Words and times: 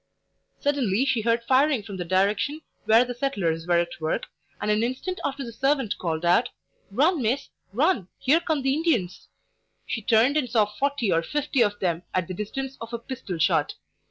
Suddenly 0.59 1.05
she 1.05 1.21
heard 1.21 1.43
firing 1.43 1.83
from 1.83 1.97
the 1.97 2.03
direction 2.05 2.61
where 2.85 3.05
the 3.05 3.13
settlers 3.13 3.67
were 3.67 3.77
at 3.77 3.99
work, 4.01 4.23
and 4.59 4.71
an 4.71 4.81
instant 4.81 5.19
after 5.23 5.43
the 5.43 5.51
servant 5.53 5.99
called 5.99 6.25
out: 6.25 6.49
"Run, 6.89 7.21
miss! 7.21 7.49
run! 7.71 8.07
here 8.17 8.39
come 8.39 8.63
the 8.63 8.73
Indians!" 8.73 9.27
She 9.85 10.01
turned 10.01 10.37
and 10.37 10.49
saw 10.49 10.65
forty 10.65 11.11
or 11.13 11.21
fifty 11.21 11.61
of 11.61 11.79
them 11.79 12.01
at 12.15 12.27
the 12.27 12.33
distance 12.33 12.79
of 12.81 12.91
a 12.93 12.97
pistol 12.97 13.37
shot. 13.37 13.75